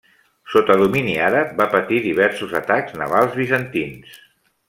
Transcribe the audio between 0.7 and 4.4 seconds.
domini àrab va patir diversos atacs navals bizantins.